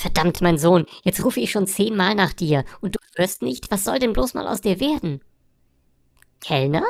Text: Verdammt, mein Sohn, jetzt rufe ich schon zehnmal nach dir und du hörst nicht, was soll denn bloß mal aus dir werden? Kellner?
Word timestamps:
Verdammt, 0.00 0.40
mein 0.40 0.56
Sohn, 0.56 0.86
jetzt 1.04 1.22
rufe 1.26 1.40
ich 1.40 1.50
schon 1.50 1.66
zehnmal 1.66 2.14
nach 2.14 2.32
dir 2.32 2.64
und 2.80 2.94
du 2.96 2.98
hörst 3.16 3.42
nicht, 3.42 3.70
was 3.70 3.84
soll 3.84 3.98
denn 3.98 4.14
bloß 4.14 4.32
mal 4.32 4.48
aus 4.48 4.62
dir 4.62 4.80
werden? 4.80 5.20
Kellner? 6.40 6.84